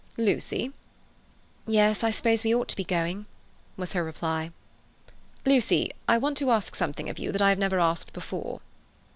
[0.17, 0.71] "Lucy!"
[1.67, 3.27] "Yes, I suppose we ought to be going,"
[3.77, 4.49] was her reply.
[5.45, 8.61] "Lucy, I want to ask something of you that I have never asked before."